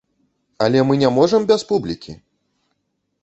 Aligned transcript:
Але 0.67 0.79
мы 0.91 0.95
не 1.03 1.11
можам 1.17 1.45
без 1.51 1.61
публікі! 1.71 2.15